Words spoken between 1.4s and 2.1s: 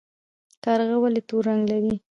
رنګ لري؟